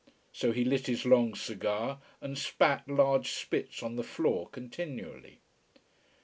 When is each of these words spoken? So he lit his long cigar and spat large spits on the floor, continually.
So 0.33 0.51
he 0.51 0.63
lit 0.63 0.87
his 0.87 1.05
long 1.05 1.35
cigar 1.35 2.01
and 2.21 2.35
spat 2.35 2.89
large 2.89 3.29
spits 3.33 3.83
on 3.83 3.97
the 3.97 4.03
floor, 4.03 4.49
continually. 4.49 5.41